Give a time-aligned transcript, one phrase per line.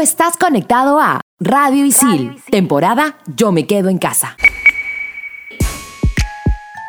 [0.00, 4.36] estás conectado a Radio Isil, temporada Yo me quedo en casa.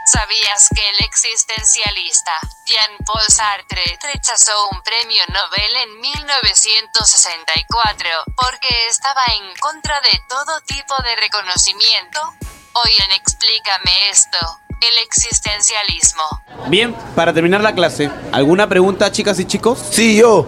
[0.06, 2.32] ¿Sabías que el existencialista
[2.66, 10.96] Jean-Paul Sartre rechazó un premio Nobel en 1964 porque estaba en contra de todo tipo
[11.04, 12.34] de reconocimiento?
[12.73, 14.39] Hoy en Explícame esto,
[14.82, 16.23] el existencialismo.
[16.68, 19.80] Bien, para terminar la clase, ¿alguna pregunta, chicas y chicos?
[19.91, 20.48] Sí, yo.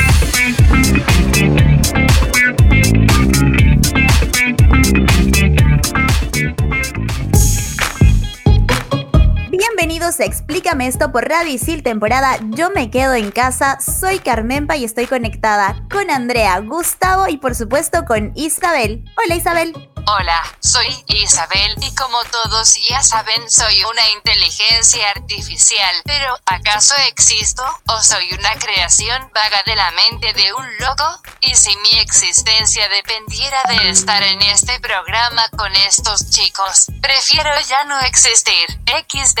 [9.51, 13.79] Bienvenidos a Explícame esto por Radio Isil temporada Yo me quedo en casa.
[13.79, 19.03] Soy Carmenpa y estoy conectada con Andrea, Gustavo y por supuesto con Isabel.
[19.23, 19.90] Hola Isabel.
[20.07, 25.95] Hola, soy Isabel y como todos ya saben soy una inteligencia artificial.
[26.05, 31.03] Pero ¿acaso existo o soy una creación vaga de la mente de un loco?
[31.41, 36.87] ¿Y si mi existencia dependiera de estar en este programa con estos chicos?
[37.01, 38.65] Prefiero ya no existir.
[38.87, 39.39] XD.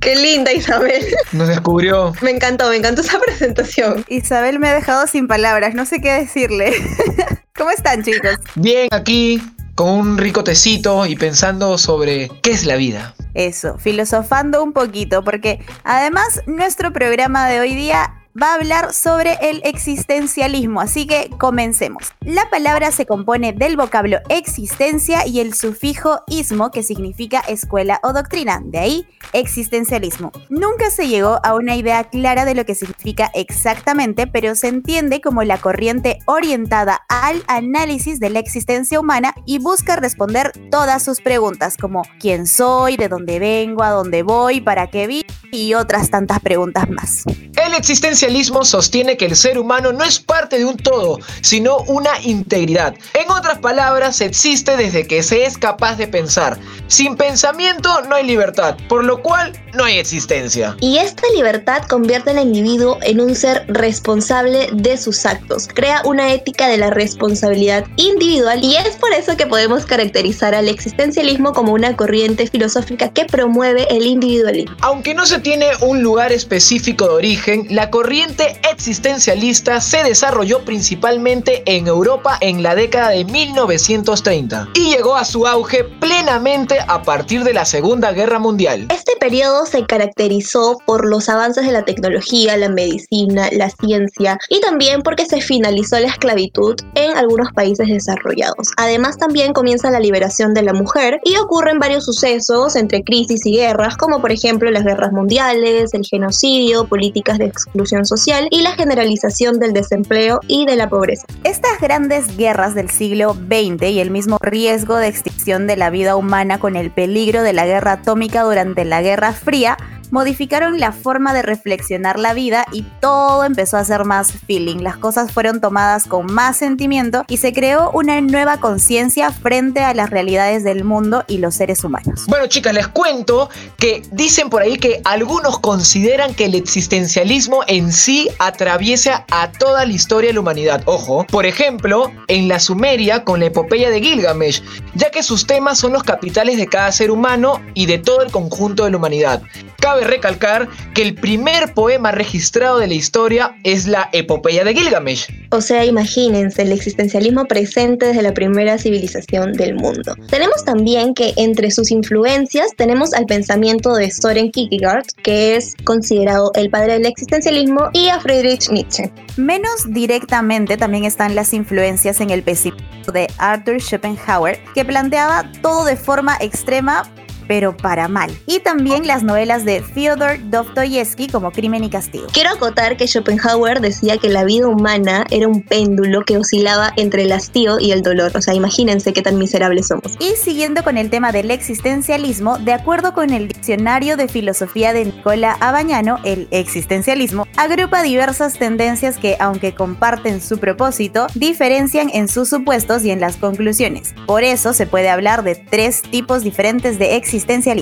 [0.00, 1.06] Qué linda Isabel.
[1.32, 2.14] Nos descubrió.
[2.22, 4.06] Me encantó, me encantó esa presentación.
[4.08, 6.72] Isabel me ha dejado sin palabras, no sé qué decirle.
[7.54, 8.38] ¿Cómo están chicos?
[8.54, 9.42] Bien, aquí
[9.78, 13.14] con un rico tecito y pensando sobre qué es la vida.
[13.34, 19.38] Eso, filosofando un poquito, porque además nuestro programa de hoy día va a hablar sobre
[19.40, 22.12] el existencialismo, así que comencemos.
[22.20, 28.12] La palabra se compone del vocablo existencia y el sufijo ismo, que significa escuela o
[28.12, 30.32] doctrina, de ahí existencialismo.
[30.48, 35.20] Nunca se llegó a una idea clara de lo que significa exactamente, pero se entiende
[35.20, 41.20] como la corriente orientada al análisis de la existencia humana y busca responder todas sus
[41.20, 46.10] preguntas, como quién soy, de dónde vengo, a dónde voy, para qué vi y otras
[46.10, 47.24] tantas preguntas más.
[47.66, 52.20] El existencialismo sostiene que el ser humano no es parte de un todo, sino una
[52.22, 52.94] integridad.
[53.14, 56.56] En otras palabras, existe desde que se es capaz de pensar.
[56.86, 60.76] Sin pensamiento no hay libertad, por lo cual no hay existencia.
[60.80, 66.32] Y esta libertad convierte al individuo en un ser responsable de sus actos, crea una
[66.32, 71.72] ética de la responsabilidad individual y es por eso que podemos caracterizar al existencialismo como
[71.72, 74.76] una corriente filosófica que promueve el individualismo.
[74.80, 81.62] Aunque no se tiene un lugar específico de origen, la corriente existencialista se desarrolló principalmente
[81.64, 87.44] en Europa en la década de 1930 y llegó a su auge plenamente a partir
[87.44, 88.88] de la Segunda Guerra Mundial.
[89.18, 95.02] Periodo se caracterizó por los avances de la tecnología, la medicina, la ciencia y también
[95.02, 98.68] porque se finalizó la esclavitud en algunos países desarrollados.
[98.76, 103.56] Además también comienza la liberación de la mujer y ocurren varios sucesos entre crisis y
[103.56, 108.72] guerras como por ejemplo las guerras mundiales, el genocidio, políticas de exclusión social y la
[108.72, 111.26] generalización del desempleo y de la pobreza.
[111.44, 116.16] Estas grandes guerras del siglo XX y el mismo riesgo de extinción de la vida
[116.16, 119.76] humana con el peligro de la guerra atómica durante la Guerra Fría
[120.10, 124.78] modificaron la forma de reflexionar la vida y todo empezó a ser más feeling.
[124.78, 129.94] Las cosas fueron tomadas con más sentimiento y se creó una nueva conciencia frente a
[129.94, 132.24] las realidades del mundo y los seres humanos.
[132.26, 137.92] Bueno chicas, les cuento que dicen por ahí que algunos consideran que el existencialismo en
[137.92, 140.82] sí atraviesa a toda la historia de la humanidad.
[140.86, 144.62] Ojo, por ejemplo, en la Sumeria con la epopeya de Gilgamesh,
[144.94, 148.30] ya que sus temas son los capitales de cada ser humano y de todo el
[148.30, 149.42] conjunto de la humanidad.
[149.80, 155.28] Cabe recalcar que el primer poema registrado de la historia es la epopeya de Gilgamesh.
[155.50, 160.16] O sea, imagínense el existencialismo presente desde la primera civilización del mundo.
[160.28, 166.50] Tenemos también que entre sus influencias tenemos al pensamiento de Soren Kierkegaard, que es considerado
[166.54, 169.12] el padre del existencialismo, y a Friedrich Nietzsche.
[169.36, 175.84] Menos directamente también están las influencias en el pesimismo de Arthur Schopenhauer, que planteaba todo
[175.84, 177.04] de forma extrema
[177.48, 178.30] pero para mal.
[178.46, 182.26] Y también las novelas de Fyodor Dostoyevsky como Crimen y Castigo.
[182.32, 187.22] Quiero acotar que Schopenhauer decía que la vida humana era un péndulo que oscilaba entre
[187.22, 188.32] el hastío y el dolor.
[188.36, 190.16] O sea, imagínense qué tan miserables somos.
[190.20, 195.06] Y siguiendo con el tema del existencialismo, de acuerdo con el diccionario de filosofía de
[195.06, 202.48] Nicola Abañano, el existencialismo agrupa diversas tendencias que, aunque comparten su propósito, diferencian en sus
[202.48, 204.14] supuestos y en las conclusiones.
[204.26, 207.37] Por eso se puede hablar de tres tipos diferentes de existencialismo.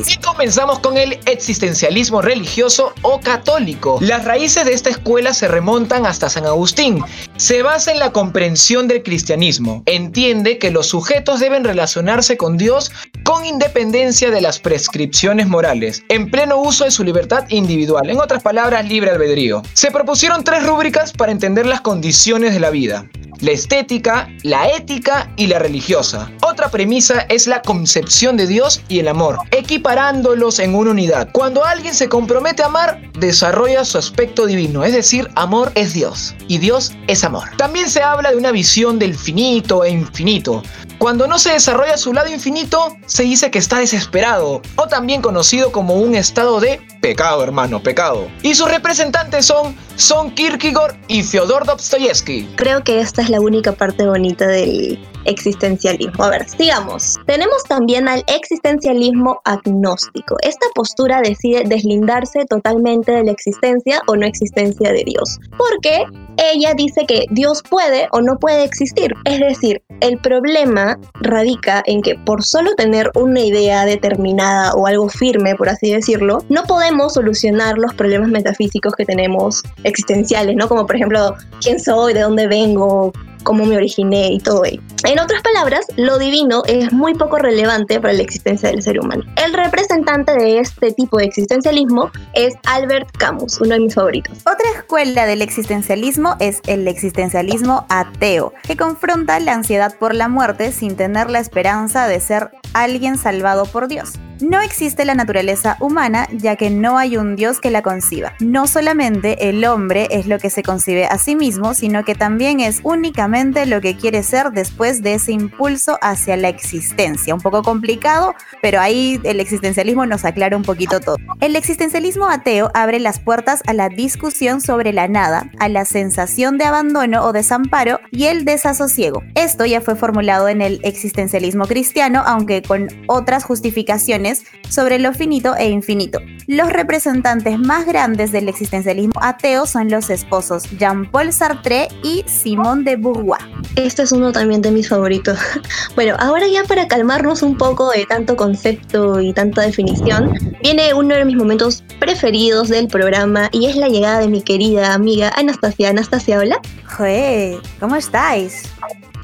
[0.09, 3.99] Y comenzamos con el existencialismo religioso o católico.
[4.01, 7.03] Las raíces de esta escuela se remontan hasta San Agustín.
[7.37, 9.83] Se basa en la comprensión del cristianismo.
[9.87, 12.91] Entiende que los sujetos deben relacionarse con Dios
[13.25, 18.43] con independencia de las prescripciones morales, en pleno uso de su libertad individual, en otras
[18.43, 19.63] palabras, libre albedrío.
[19.73, 23.07] Se propusieron tres rúbricas para entender las condiciones de la vida
[23.41, 26.31] la estética, la ética y la religiosa.
[26.43, 31.29] Otra premisa es la concepción de Dios y el amor, equiparándolos en una unidad.
[31.33, 36.35] Cuando alguien se compromete a amar, desarrolla su aspecto divino, es decir, amor es Dios
[36.49, 37.49] y Dios es amor.
[37.57, 40.63] También se habla de una visión del finito e infinito.
[40.99, 45.71] Cuando no se desarrolla su lado infinito, se dice que está desesperado, o también conocido
[45.71, 48.29] como un estado de pecado, hermano, pecado.
[48.43, 52.49] Y sus representantes son Son Kierkegaard y Fyodor Dostoyevsky.
[52.57, 56.25] Creo que esta es la única parte bonita del existencialismo.
[56.25, 57.19] A ver, sigamos.
[57.27, 60.37] Tenemos también al existencialismo agnóstico.
[60.43, 65.41] Esta postura decide deslindarse totalmente de la existencia o no existencia de Dios.
[65.59, 66.05] Porque
[66.37, 69.13] ella dice que Dios puede o no puede existir.
[69.25, 75.09] Es decir, el problema radica en que por solo tener una idea determinada o algo
[75.09, 80.69] firme, por así decirlo, no podemos solucionar los problemas metafísicos que tenemos existenciales, ¿no?
[80.69, 83.13] Como por ejemplo, quién soy, de dónde vengo,
[83.47, 84.83] cómo me originé y todo ello.
[85.05, 89.23] En otras palabras, lo divino es muy poco relevante para la existencia del ser humano.
[89.37, 94.39] El representante de este tipo de existencialismo es Albert Camus, uno de mis favoritos.
[94.39, 100.73] Otra escuela del existencialismo es el existencialismo ateo, que confronta la ansiedad por la muerte
[100.73, 104.15] sin tener la esperanza de ser alguien salvado por Dios.
[104.41, 108.35] No existe la naturaleza humana ya que no hay un Dios que la conciba.
[108.39, 112.61] No solamente el hombre es lo que se concibe a sí mismo, sino que también
[112.61, 117.35] es únicamente lo que quiere ser después de ese impulso hacia la existencia.
[117.35, 121.17] Un poco complicado, pero ahí el existencialismo nos aclara un poquito todo.
[121.41, 126.59] El existencialismo ateo abre las puertas a la discusión sobre la nada, a la sensación
[126.59, 129.23] de abandono o desamparo y el desasosiego.
[129.35, 134.26] Esto ya fue formulado en el existencialismo cristiano, aunque con otras justificaciones
[134.69, 136.19] sobre lo finito e infinito.
[136.47, 142.97] Los representantes más grandes del existencialismo ateo son los esposos Jean-Paul Sartre y Simone de
[142.97, 143.41] Beauvoir.
[143.77, 145.39] Este es uno también de mis favoritos.
[145.95, 150.33] Bueno, ahora ya para calmarnos un poco de tanto concepto y tanta definición,
[150.63, 154.93] viene uno de mis momentos preferidos del programa y es la llegada de mi querida
[154.93, 155.91] amiga Anastasia.
[155.91, 156.61] Anastasia, hola.
[156.85, 158.65] Joder, ¿cómo estáis?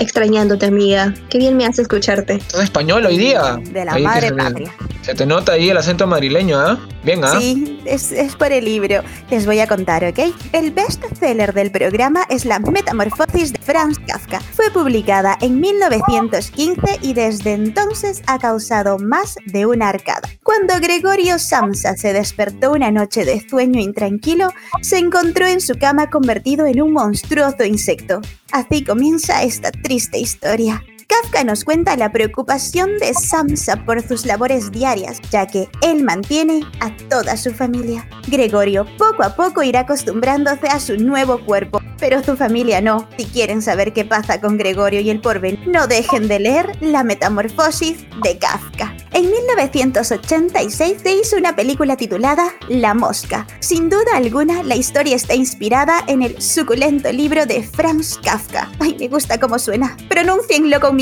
[0.02, 1.14] Extrañándote, amiga.
[1.30, 2.34] Qué bien me hace escucharte.
[2.34, 3.60] ¿Estás español hoy día?
[3.62, 4.72] De la Ahí madre se- patria.
[5.02, 6.76] Se te nota ahí el acento madrileño, ¿ah?
[7.04, 7.38] Bien, ¿ah?
[7.38, 9.02] Sí, es, por el libro.
[9.30, 10.18] Les voy a contar, ¿ok?
[10.52, 14.40] El bestseller del programa es La Metamorfosis de Franz Kafka.
[14.40, 20.28] Fue publicada en 1915 y desde entonces ha causado más de una arcada.
[20.42, 24.48] Cuando Gregorio Samsa se despertó una noche de sueño intranquilo,
[24.80, 28.20] se encontró en su cama convertido en un monstruoso insecto.
[28.52, 30.82] Así comienza esta triste historia.
[31.12, 36.62] Kafka nos cuenta la preocupación de Samsa por sus labores diarias, ya que él mantiene
[36.80, 38.08] a toda su familia.
[38.28, 43.06] Gregorio poco a poco irá acostumbrándose a su nuevo cuerpo, pero su familia no.
[43.18, 47.04] Si quieren saber qué pasa con Gregorio y el porvenir, no dejen de leer La
[47.04, 48.96] Metamorfosis de Kafka.
[49.12, 53.46] En 1986 se hizo una película titulada La Mosca.
[53.60, 58.72] Sin duda alguna, la historia está inspirada en el suculento libro de Franz Kafka.
[58.80, 59.94] Ay, me gusta cómo suena.
[60.08, 61.01] Pronuncienlo conmigo.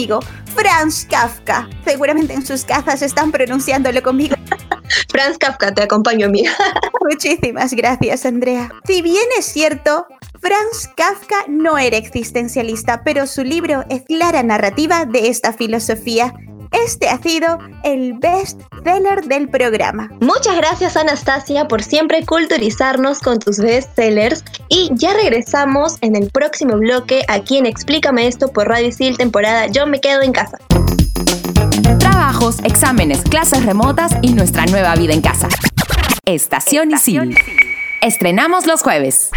[0.55, 1.69] Franz Kafka.
[1.85, 4.37] Seguramente en sus casas están pronunciándolo conmigo.
[5.11, 6.53] Franz Kafka, te acompaño, amiga.
[7.11, 8.71] Muchísimas gracias, Andrea.
[8.87, 10.07] Si bien es cierto,
[10.41, 16.33] Franz Kafka no era existencialista, pero su libro es clara narrativa de esta filosofía.
[16.73, 20.11] Este ha sido el best seller del programa.
[20.21, 26.77] Muchas gracias Anastasia por siempre culturizarnos con tus bestsellers y ya regresamos en el próximo
[26.77, 30.59] bloque aquí en Explícame esto por Radio Isil temporada Yo me quedo en casa.
[31.99, 35.49] Trabajos, exámenes, clases remotas y nuestra nueva vida en casa.
[36.25, 37.37] Estación Isil.
[38.01, 39.31] Estrenamos los jueves.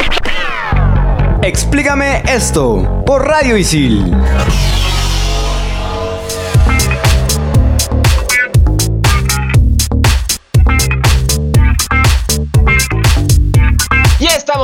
[1.41, 4.15] Explícame esto por Radio Isil.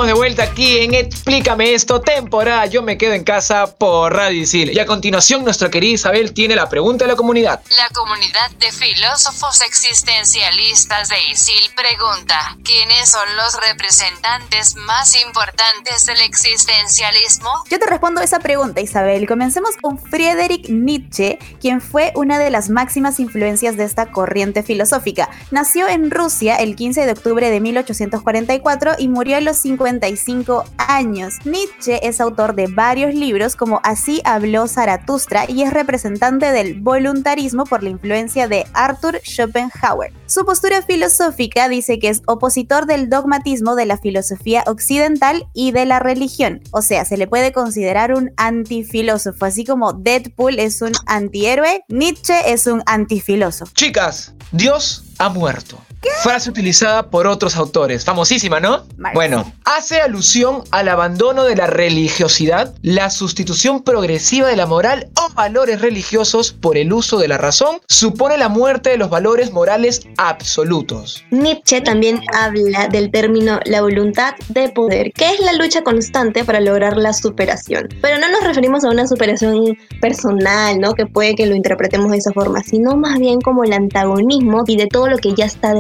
[0.08, 4.72] Vuelta aquí en Explícame esto, temporada Yo me quedo en casa por Radio Isil.
[4.72, 7.62] Y a continuación, nuestra querida Isabel tiene la pregunta de la comunidad.
[7.78, 16.22] La comunidad de filósofos existencialistas de Isil pregunta: ¿Quiénes son los representantes más importantes del
[16.22, 17.50] existencialismo?
[17.70, 19.28] Yo te respondo esa pregunta, Isabel.
[19.28, 25.30] Comencemos con Friedrich Nietzsche, quien fue una de las máximas influencias de esta corriente filosófica.
[25.52, 31.36] Nació en Rusia el 15 de octubre de 1844 y murió a los 55 años.
[31.46, 37.64] Nietzsche es autor de varios libros como Así habló Zaratustra y es representante del voluntarismo
[37.64, 40.14] por la influencia de Arthur Schopenhauer.
[40.28, 45.86] Su postura filosófica dice que es opositor del dogmatismo de la filosofía occidental y de
[45.86, 50.92] la religión, o sea, se le puede considerar un antifilósofo, así como Deadpool es un
[51.08, 53.72] antihéroe, Nietzsche es un antifilósofo.
[53.74, 55.82] Chicas, Dios ha muerto.
[56.24, 58.06] Frase utilizada por otros autores.
[58.06, 58.86] Famosísima, ¿no?
[58.98, 59.16] Marx.
[59.16, 65.34] Bueno, hace alusión al abandono de la religiosidad, la sustitución progresiva de la moral o
[65.34, 70.02] valores religiosos por el uso de la razón, supone la muerte de los valores morales
[70.18, 71.24] absolutos.
[71.32, 76.60] Nietzsche también habla del término la voluntad de poder, que es la lucha constante para
[76.60, 77.90] lograr la superación.
[78.02, 80.94] Pero no nos referimos a una superación personal, ¿no?
[80.94, 84.78] Que puede que lo interpretemos de esa forma, sino más bien como el antagonismo y
[84.78, 85.74] de todo lo que ya está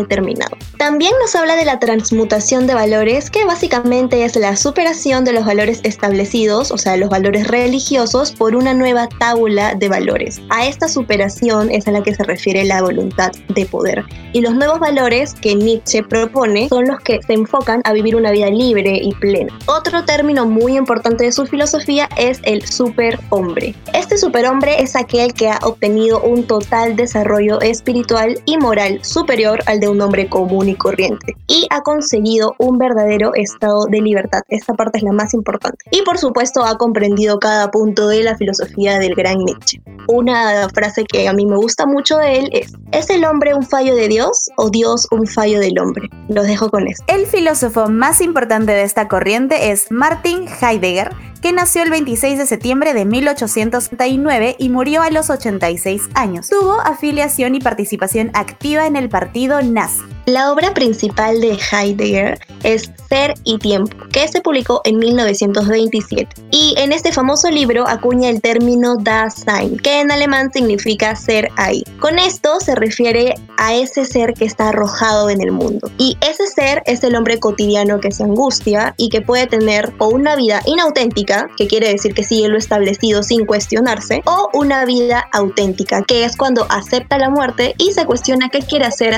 [0.78, 5.46] También nos habla de la transmutación de valores, que básicamente es la superación de los
[5.46, 10.42] valores establecidos, o sea, los valores religiosos, por una nueva tabla de valores.
[10.50, 14.04] A esta superación es a la que se refiere la voluntad de poder.
[14.34, 18.32] Y los nuevos valores que Nietzsche propone son los que se enfocan a vivir una
[18.32, 19.58] vida libre y plena.
[19.66, 23.76] Otro término muy importante de su filosofía es el superhombre.
[23.94, 29.80] Este superhombre es aquel que ha obtenido un total desarrollo espiritual y moral superior al
[29.80, 34.42] de un hombre común y corriente y ha conseguido un verdadero estado de libertad.
[34.48, 35.86] Esta parte es la más importante.
[35.92, 39.82] Y por supuesto ha comprendido cada punto de la filosofía del gran Nietzsche.
[40.08, 43.64] Una frase que a mí me gusta mucho de él es, ¿es el hombre un
[43.64, 46.10] fallo de Dios o Dios un fallo del hombre?
[46.28, 47.04] Los dejo con esto.
[47.08, 52.46] El filósofo más importante de esta corriente es Martin Heidegger, que nació el 26 de
[52.46, 56.50] septiembre de 1839 y murió a los 86 años.
[56.50, 59.89] Tuvo afiliación y participación activa en el partido nazi.
[60.30, 66.28] La obra principal de Heidegger es Ser y Tiempo, que se publicó en 1927.
[66.52, 71.84] Y en este famoso libro acuña el término Dasein, que en alemán significa ser ahí.
[72.00, 75.90] Con esto se refiere a ese ser que está arrojado en el mundo.
[75.98, 80.10] Y ese ser es el hombre cotidiano que se angustia y que puede tener o
[80.10, 85.28] una vida inauténtica, que quiere decir que sigue lo establecido sin cuestionarse, o una vida
[85.34, 89.16] auténtica, que es cuando acepta la muerte y se cuestiona qué quiere hacer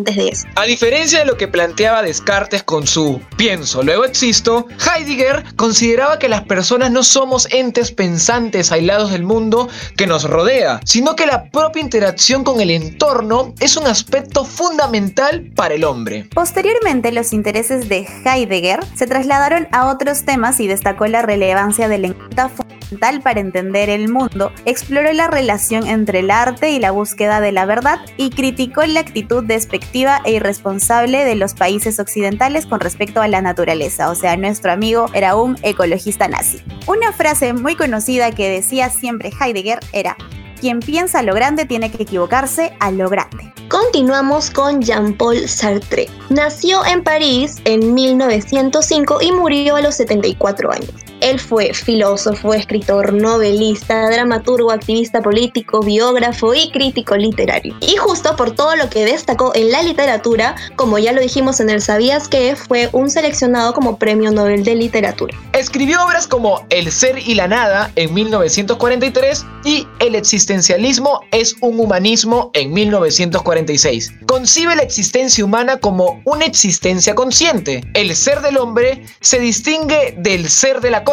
[0.00, 0.46] antes de eso.
[0.56, 4.66] A diferencia de lo que planteaba Descartes con su pienso, luego existo,
[4.96, 10.80] Heidegger consideraba que las personas no somos entes pensantes aislados del mundo que nos rodea,
[10.84, 16.28] sino que la propia interacción con el entorno es un aspecto fundamental para el hombre.
[16.34, 22.02] Posteriormente, los intereses de Heidegger se trasladaron a otros temas y destacó la relevancia del
[22.02, 27.52] lenguaje para entender el mundo, exploró la relación entre el arte y la búsqueda de
[27.52, 33.20] la verdad y criticó la actitud despectiva e irresponsable de los países occidentales con respecto
[33.20, 36.62] a la naturaleza, o sea, nuestro amigo era un ecologista nazi.
[36.86, 40.16] Una frase muy conocida que decía siempre Heidegger era,
[40.60, 43.52] quien piensa lo grande tiene que equivocarse a lo grande.
[43.68, 46.08] Continuamos con Jean-Paul Sartre.
[46.28, 51.09] Nació en París en 1905 y murió a los 74 años.
[51.20, 57.76] Él fue filósofo, escritor, novelista, dramaturgo, activista político, biógrafo y crítico literario.
[57.80, 61.70] Y justo por todo lo que destacó en la literatura, como ya lo dijimos en
[61.70, 65.36] el Sabías que, fue un seleccionado como Premio Nobel de Literatura.
[65.52, 71.78] Escribió obras como El ser y la nada en 1943 y El existencialismo es un
[71.80, 74.12] humanismo en 1946.
[74.26, 77.82] Concibe la existencia humana como una existencia consciente.
[77.94, 81.04] El ser del hombre se distingue del ser de la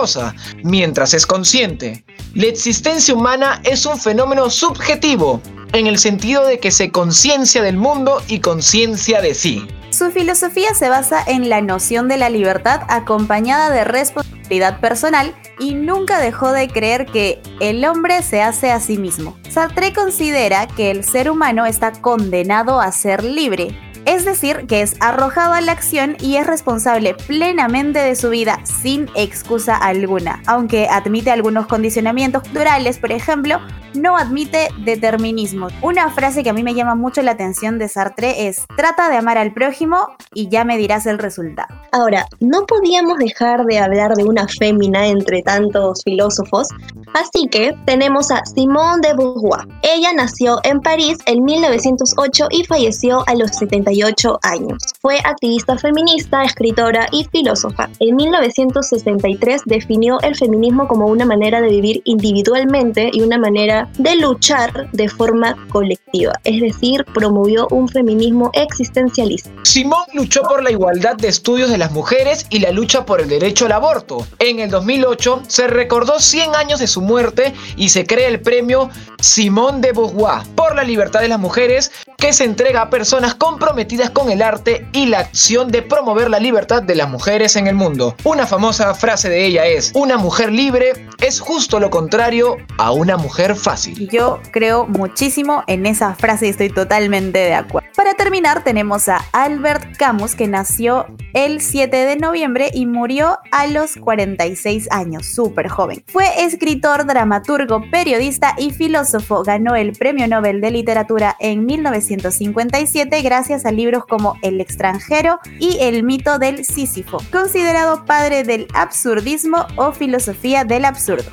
[0.64, 2.04] mientras es consciente.
[2.34, 5.42] La existencia humana es un fenómeno subjetivo,
[5.74, 9.68] en el sentido de que se conciencia del mundo y conciencia de sí.
[9.90, 15.74] Su filosofía se basa en la noción de la libertad acompañada de responsabilidad personal y
[15.74, 19.38] nunca dejó de creer que el hombre se hace a sí mismo.
[19.50, 23.76] Sartre considera que el ser humano está condenado a ser libre.
[24.08, 28.60] Es decir, que es arrojado a la acción y es responsable plenamente de su vida
[28.64, 33.60] sin excusa alguna, aunque admite algunos condicionamientos culturales, por ejemplo,
[33.94, 35.68] no admite determinismo.
[35.82, 39.18] Una frase que a mí me llama mucho la atención de Sartre es, trata de
[39.18, 39.98] amar al prójimo
[40.34, 41.76] y ya me dirás el resultado.
[41.92, 46.68] Ahora, no podíamos dejar de hablar de una fémina entre tantos filósofos,
[47.14, 49.68] así que tenemos a Simone de Beauvoir.
[49.82, 53.58] Ella nació en París en 1908 y falleció a los
[53.98, 54.78] 78 años.
[55.02, 57.90] Fue activista feminista, escritora y filósofa.
[58.00, 64.16] En 1963 definió el feminismo como una manera de vivir individualmente y una manera de
[64.18, 69.50] luchar de forma colectiva, es decir, promovió un feminismo existencialista.
[69.64, 73.30] Simón luchó por la igualdad de estudios de las mujeres y la lucha por el
[73.30, 74.26] derecho al aborto.
[74.40, 78.90] En el 2008 se recordó 100 años de su muerte y se crea el premio
[79.20, 83.87] Simón de Beauvoir por la libertad de las mujeres que se entrega a personas comprometidas
[84.14, 87.76] con el arte y la acción de promover la libertad de las mujeres en el
[87.76, 88.16] mundo.
[88.26, 93.18] Una famosa frase de ella es, una mujer libre es justo lo contrario a una
[93.18, 94.10] mujer fácil.
[94.10, 97.88] Yo creo muchísimo en esa frase y estoy totalmente de acuerdo.
[97.96, 103.68] Para terminar tenemos a Albert Camus que nació el 7 de noviembre y murió a
[103.68, 106.04] los 46 años, súper joven.
[106.08, 109.44] Fue escritor, dramaturgo, periodista y filósofo.
[109.44, 116.04] Ganó el Premio Nobel de Literatura en 1957 gracias libros como El extranjero y El
[116.04, 121.30] mito del Sísifo, considerado padre del absurdismo o filosofía del absurdo.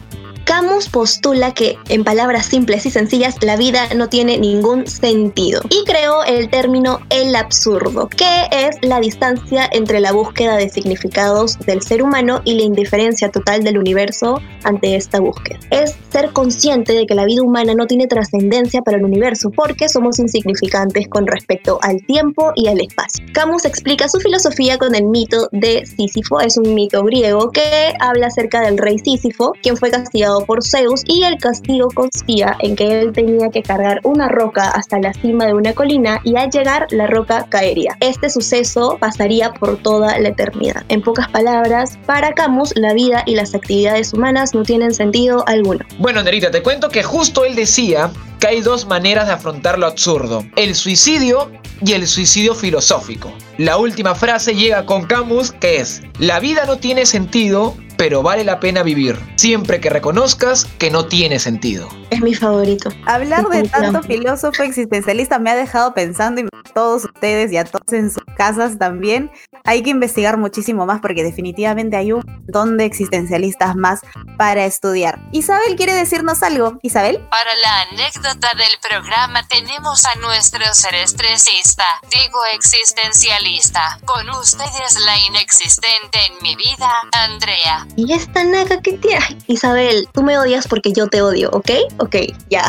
[0.55, 5.83] Camus postula que, en palabras simples y sencillas, la vida no tiene ningún sentido y
[5.85, 11.83] creó el término el absurdo, que es la distancia entre la búsqueda de significados del
[11.83, 15.59] ser humano y la indiferencia total del universo ante esta búsqueda.
[15.71, 19.89] Es ser consciente de que la vida humana no tiene trascendencia para el universo porque
[19.89, 23.27] somos insignificantes con respecto al tiempo y al espacio.
[23.33, 28.29] Camus explica su filosofía con el mito de Sísifo, es un mito griego que habla
[28.29, 33.01] acerca del rey Sísifo, quien fue castigado por Zeus y el castigo consistía en que
[33.01, 36.87] él tenía que cargar una roca hasta la cima de una colina y al llegar
[36.91, 37.97] la roca caería.
[38.01, 40.85] Este suceso pasaría por toda la eternidad.
[40.89, 45.85] En pocas palabras, para Camus la vida y las actividades humanas no tienen sentido alguno.
[45.99, 48.11] Bueno, Nerita, te cuento que justo él decía
[48.45, 53.33] que hay dos maneras de afrontar lo absurdo, el suicidio y el suicidio filosófico.
[53.57, 58.45] La última frase llega con Camus que es, la vida no tiene sentido, pero vale
[58.45, 61.89] la pena vivir, siempre que reconozcas que no tiene sentido.
[62.15, 62.91] Es mi favorito.
[63.07, 67.93] Hablar de tanto filósofo existencialista me ha dejado pensando y todos ustedes y a todos
[67.93, 69.33] en sus casas también.
[69.65, 74.01] Hay que investigar muchísimo más porque definitivamente hay un montón de existencialistas más
[74.39, 75.19] para estudiar.
[75.33, 76.79] Isabel quiere decirnos algo.
[76.83, 77.19] Isabel.
[77.31, 83.99] Para la anécdota del programa tenemos a nuestro ser estresista, digo existencialista.
[84.05, 87.89] Con ustedes la inexistente en mi vida, Andrea.
[87.97, 89.39] Y esta naga que tiene.
[89.49, 91.71] Isabel, tú me odias porque yo te odio, ¿ok?
[92.05, 92.17] Ok,
[92.51, 92.65] ya.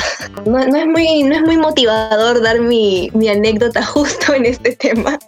[0.46, 4.78] No, no es, muy, no es muy motivador dar mi, mi anécdota justo en este
[4.78, 5.20] tema.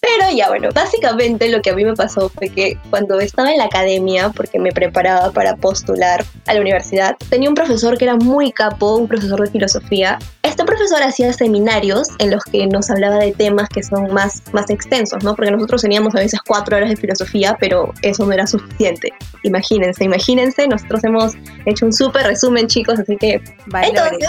[0.00, 3.58] Pero ya bueno, básicamente lo que a mí me pasó fue que cuando estaba en
[3.58, 8.16] la academia, porque me preparaba para postular a la universidad, tenía un profesor que era
[8.16, 10.18] muy capo, un profesor de filosofía.
[10.42, 14.70] Este profesor hacía seminarios en los que nos hablaba de temas que son más, más
[14.70, 15.36] extensos, ¿no?
[15.36, 19.12] Porque nosotros teníamos a veces cuatro horas de filosofía, pero eso no era suficiente.
[19.42, 21.34] Imagínense, imagínense, nosotros hemos
[21.66, 23.39] hecho un súper resumen, chicos, así que...
[23.82, 24.28] entonces,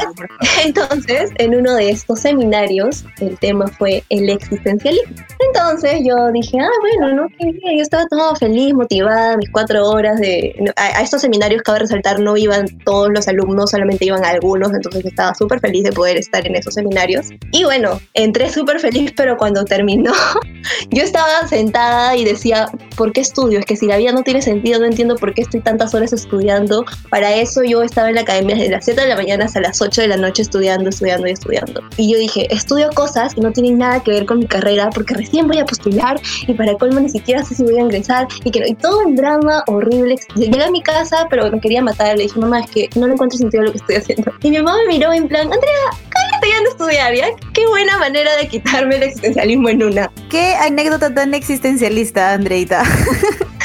[0.65, 5.15] entonces, en uno de estos seminarios, el tema fue el existencialismo.
[5.47, 7.27] Entonces yo dije, ah, bueno, ¿no?
[7.39, 10.53] Yo estaba todo feliz, motivada, mis cuatro horas de...
[10.75, 15.05] A, a estos seminarios, cabe resaltar, no iban todos los alumnos, solamente iban algunos, entonces
[15.05, 17.29] estaba súper feliz de poder estar en esos seminarios.
[17.51, 20.13] Y bueno, entré súper feliz, pero cuando terminó,
[20.91, 23.59] yo estaba sentada y decía, ¿por qué estudio?
[23.59, 26.13] Es que si la vida no tiene sentido, no entiendo por qué estoy tantas horas
[26.13, 26.85] estudiando.
[27.09, 29.81] Para eso yo estaba en la academia desde las 7 de la mañana hasta las
[29.81, 31.81] 8 de la noche estudiando, estudiando y estudiando.
[31.97, 35.13] Y yo dije, estudio cosas que no tienen nada que ver con mi carrera porque
[35.15, 38.51] recién voy a postular y para colmo ni siquiera sé si voy a ingresar y
[38.51, 40.15] que y todo un drama horrible.
[40.35, 42.17] Llegué a mi casa, pero me quería matar.
[42.17, 44.31] Le dije, mamá, es que no le encuentro sentido a lo que estoy haciendo.
[44.41, 45.61] Y mi mamá me miró en plan, Andrea,
[46.09, 47.27] cállate ya de estudiar, ¿ya?
[47.53, 50.11] Qué buena manera de quitarme el existencialismo en una.
[50.29, 52.83] Qué anécdota tan existencialista, Andreita.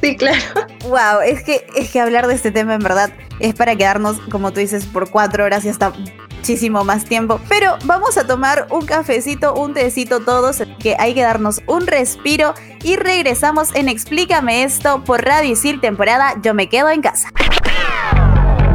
[0.00, 0.40] sí, claro.
[0.84, 4.52] Wow, es que, es que hablar de este tema en verdad es para quedarnos, como
[4.52, 5.92] tú dices, por cuatro horas y hasta
[6.36, 7.40] muchísimo más tiempo.
[7.48, 12.54] Pero vamos a tomar un cafecito, un tecito todos, que hay que darnos un respiro
[12.82, 17.28] y regresamos en Explícame esto por Radio Isil temporada Yo me quedo en casa.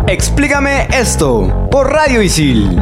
[0.07, 2.79] Explícame esto por Radio Isil.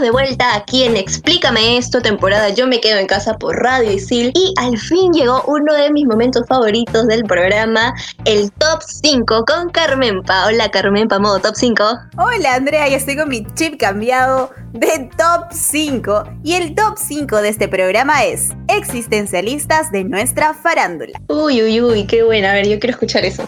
[0.00, 3.92] Estamos de vuelta aquí en Explícame esto, temporada Yo me quedo en casa por Radio
[3.92, 7.92] Isil y al fin llegó uno de mis momentos favoritos del programa,
[8.24, 10.46] el Top 5 con Carmenpa.
[10.46, 11.84] Hola Carmenpa, modo Top 5.
[12.16, 17.42] Hola Andrea, ya estoy con mi chip cambiado de Top 5 y el Top 5
[17.42, 21.20] de este programa es Existencialistas de nuestra farándula.
[21.28, 22.52] Uy, uy, uy, qué buena.
[22.52, 23.46] A ver, yo quiero escuchar eso.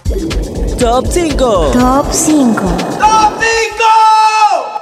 [0.79, 1.71] Top 5.
[1.73, 2.61] Top 5.
[2.99, 4.82] Top 5.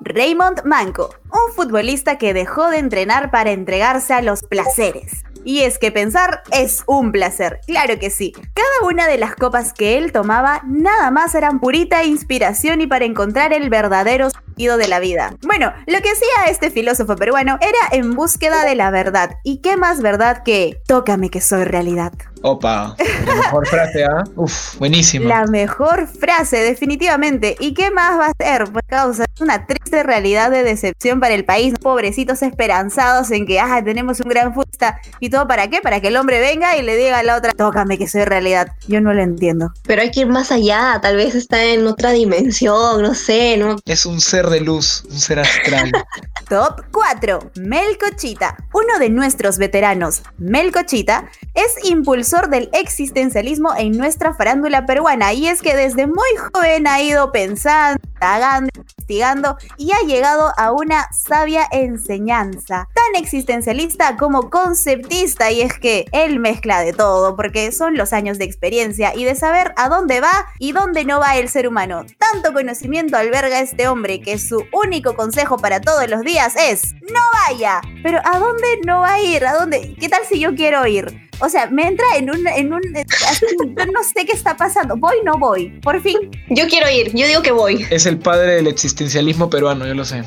[0.00, 5.24] Raymond Manco, un futbolista que dejó de entrenar para entregarse a los placeres.
[5.44, 8.32] Y es que pensar es un placer, claro que sí.
[8.32, 13.04] Cada una de las copas que él tomaba nada más eran purita inspiración y para
[13.04, 15.36] encontrar el verdadero sentido de la vida.
[15.42, 19.32] Bueno, lo que hacía este filósofo peruano era en búsqueda de la verdad.
[19.44, 22.12] ¿Y qué más verdad que tócame que soy realidad?
[22.42, 22.94] Opa,
[23.26, 24.22] la mejor frase, ¿ah?
[24.36, 25.28] Uf, buenísimo.
[25.28, 27.56] La mejor frase, definitivamente.
[27.58, 28.70] ¿Y qué más va a ser?
[28.70, 31.74] Pues causa es una triste realidad de decepción para el país.
[31.80, 35.00] Pobrecitos esperanzados en que, ah, tenemos un gran futbolista.
[35.18, 35.80] ¿Y todo para qué?
[35.80, 38.68] Para que el hombre venga y le diga a la otra, tócame que soy realidad.
[38.86, 39.72] Yo no lo entiendo.
[39.82, 43.76] Pero hay que ir más allá, tal vez está en otra dimensión, no sé, ¿no?
[43.86, 45.90] Es un ser de luz, un ser astral.
[46.48, 47.52] Top 4.
[47.56, 48.56] Melcochita.
[48.72, 55.32] Uno de nuestros veteranos, Melcochita, es impulsor del existencialismo en nuestra farándula peruana.
[55.32, 60.72] Y es que desde muy joven ha ido pensando, indagando, investigando y ha llegado a
[60.72, 62.88] una sabia enseñanza.
[62.94, 65.50] Tan existencialista como conceptista.
[65.50, 69.34] Y es que él mezcla de todo, porque son los años de experiencia y de
[69.34, 72.04] saber a dónde va y dónde no va el ser humano.
[72.18, 77.20] Tanto conocimiento alberga este hombre que su único consejo para todos los días es no
[77.46, 77.80] vaya.
[78.02, 79.44] Pero ¿a dónde no va a ir?
[79.46, 79.94] ¿A dónde?
[79.98, 81.25] ¿Qué tal si yo quiero ir?
[81.40, 82.82] O sea, me entra en un, en un,
[83.28, 84.96] así, yo no sé qué está pasando.
[84.96, 85.68] ¿Voy no voy?
[85.82, 86.16] Por fin.
[86.48, 87.86] Yo quiero ir, yo digo que voy.
[87.90, 90.22] Es el padre del existencialismo peruano, yo lo sé.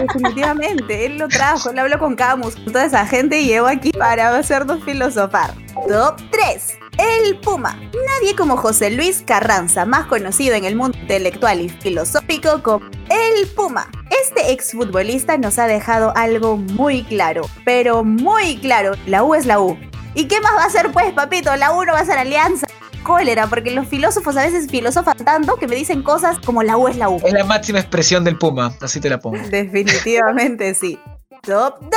[0.00, 3.90] Definitivamente, él lo trajo, él habló con Camus, con toda esa gente y llegó aquí
[3.92, 5.54] para hacernos filosofar.
[5.88, 6.78] Top 3.
[6.98, 7.78] El Puma.
[8.06, 13.46] Nadie como José Luis Carranza, más conocido en el mundo intelectual y filosófico como El
[13.48, 13.90] Puma.
[14.22, 18.92] Este exfutbolista nos ha dejado algo muy claro, pero muy claro.
[19.06, 19.76] La U es la U.
[20.16, 21.54] ¿Y qué más va a ser pues, papito?
[21.56, 22.66] La U no va a ser alianza.
[23.02, 26.88] Cólera, porque los filósofos a veces filosofan tanto que me dicen cosas como la U
[26.88, 27.20] es la U.
[27.22, 29.36] Es la máxima expresión del Puma, así te la pongo.
[29.50, 30.98] Definitivamente sí.
[31.42, 31.90] Top 2.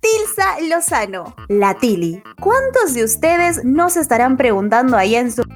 [0.00, 1.34] Tilsa Lozano.
[1.48, 2.22] La Tili.
[2.40, 5.46] ¿Cuántos de ustedes no se estarán preguntando ahí en sus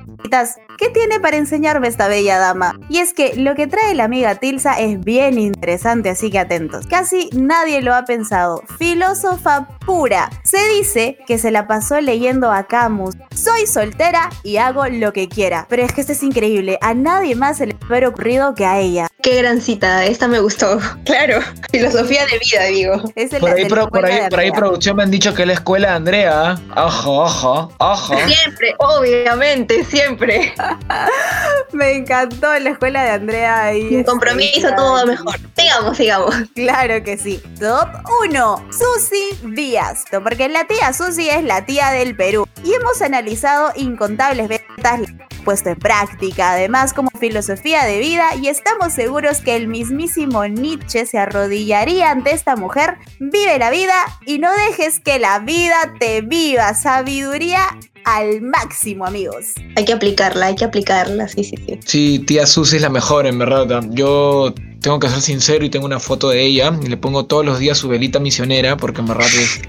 [0.78, 2.80] ¿Qué tiene para enseñarme esta bella dama?
[2.88, 6.86] Y es que lo que trae la amiga Tilsa es bien interesante, así que atentos.
[6.88, 8.62] Casi nadie lo ha pensado.
[8.78, 10.30] Filósofa pura.
[10.42, 13.14] Se dice que se la pasó leyendo a Camus.
[13.32, 15.66] Soy soltera y hago lo que quiera.
[15.68, 16.78] Pero es que esto es increíble.
[16.80, 19.06] A nadie más se le hubiera ocurrido que a ella.
[19.22, 20.78] Qué gran cita, esta me gustó.
[21.04, 23.12] Claro, filosofía de vida, digo.
[23.16, 25.46] Es el- Por ahí, pro- por, ahí, por ahí producción me han dicho que es
[25.48, 26.58] la escuela de Andrea.
[26.74, 28.26] Ajá, ajá, ajá.
[28.26, 30.52] Siempre, obviamente, siempre.
[31.72, 35.34] Me encantó la escuela de Andrea y Sin compromiso todo va mejor.
[35.56, 36.34] Sigamos, sigamos.
[36.54, 37.42] Claro que sí.
[37.58, 37.88] Top
[38.28, 38.68] 1.
[38.70, 40.04] Susi Díaz.
[40.22, 42.46] Porque la tía Susi es la tía del Perú.
[42.62, 48.48] Y hemos analizado incontables veces la puesto en práctica, además como filosofía de vida, y
[48.48, 52.96] estamos seguros que el mismísimo Nietzsche se arrodillaría ante esta mujer.
[53.18, 53.94] Vive la vida
[54.26, 56.72] y no dejes que la vida te viva.
[56.74, 57.60] Sabiduría
[58.04, 59.54] al máximo, amigos.
[59.76, 61.80] Hay que aplicarla, hay que aplicarla, sí, sí, sí.
[61.84, 63.84] Sí, tía Susi es la mejor, en verdad.
[63.90, 67.44] Yo tengo que ser sincero y tengo una foto de ella y le pongo todos
[67.44, 69.62] los días su velita misionera porque en verdad es,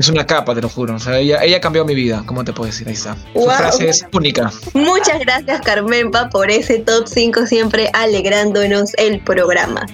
[0.00, 0.94] es una capa, te lo juro.
[0.94, 2.88] O sea, ella, ella cambió mi vida, ¿cómo te puedo decir?
[2.88, 3.16] Ahí está.
[3.34, 4.50] Su frase es única.
[4.74, 9.86] Muchas gracias, Carmenpa, por ese top 5, siempre alegrándonos el programa.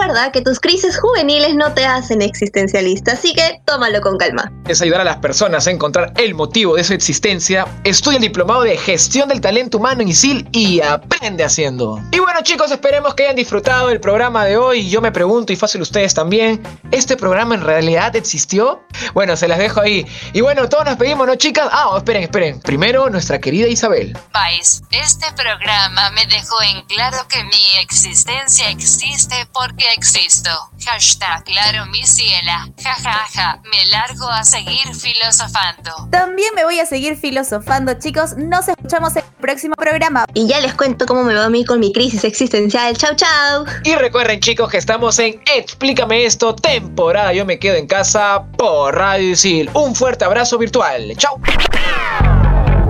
[0.00, 4.52] Recuerda que tus crisis juveniles no te hacen existencialista, así que tómalo con calma.
[4.68, 7.66] Es ayudar a las personas a encontrar el motivo de su existencia.
[7.82, 12.00] Estudia el diplomado de gestión del talento humano en ISIL y aprende haciendo.
[12.12, 14.88] Y bueno chicos, esperemos que hayan disfrutado del programa de hoy.
[14.88, 18.84] Yo me pregunto, y fácil ustedes también, ¿este programa en realidad existió?
[19.14, 20.06] Bueno, se las dejo ahí.
[20.32, 21.68] Y bueno, todos nos pedimos, ¿no chicas?
[21.72, 22.60] Ah, esperen, esperen.
[22.60, 24.16] Primero, nuestra querida Isabel.
[24.32, 30.50] Vais, este programa me dejó en claro que mi existencia existe porque existo.
[30.84, 32.68] Hashtag claro mi ciela.
[32.82, 33.60] Ja ja ja.
[33.70, 36.08] Me largo a seguir filosofando.
[36.10, 38.36] También me voy a seguir filosofando, chicos.
[38.36, 40.24] Nos escuchamos en el próximo programa.
[40.34, 42.96] Y ya les cuento cómo me va a mí con mi crisis existencial.
[42.96, 43.64] Chau, chau.
[43.84, 48.94] Y recuerden chicos que estamos en Explícame esto, temporada Yo me quedo en casa por
[48.94, 49.70] Radio Isil.
[49.74, 51.16] Un fuerte abrazo virtual.
[51.16, 51.40] Chau.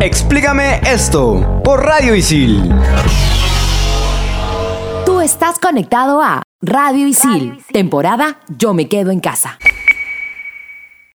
[0.00, 2.72] Explícame esto por Radio Isil.
[5.28, 9.58] Estás conectado a Radio Isil, temporada Yo me quedo en casa.